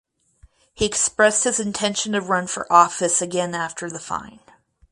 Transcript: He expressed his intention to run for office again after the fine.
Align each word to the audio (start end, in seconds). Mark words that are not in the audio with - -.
He 0.73 0.85
expressed 0.85 1.43
his 1.43 1.59
intention 1.59 2.13
to 2.13 2.21
run 2.21 2.47
for 2.47 2.65
office 2.73 3.21
again 3.21 3.53
after 3.53 3.87
the 3.87 3.99
fine. 3.99 4.39